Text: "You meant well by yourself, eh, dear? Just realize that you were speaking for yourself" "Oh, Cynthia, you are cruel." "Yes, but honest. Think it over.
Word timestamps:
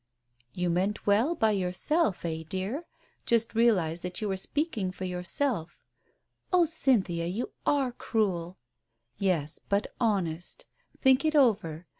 "You 0.55 0.71
meant 0.71 1.05
well 1.05 1.35
by 1.35 1.51
yourself, 1.51 2.25
eh, 2.25 2.41
dear? 2.49 2.85
Just 3.27 3.53
realize 3.53 4.01
that 4.01 4.19
you 4.19 4.29
were 4.29 4.35
speaking 4.35 4.91
for 4.91 5.03
yourself" 5.05 5.83
"Oh, 6.51 6.65
Cynthia, 6.65 7.25
you 7.27 7.51
are 7.67 7.91
cruel." 7.91 8.57
"Yes, 9.19 9.59
but 9.69 9.93
honest. 9.99 10.65
Think 11.01 11.23
it 11.23 11.35
over. 11.35 11.85